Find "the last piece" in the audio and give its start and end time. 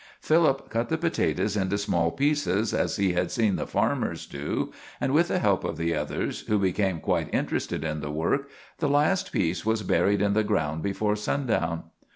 8.79-9.63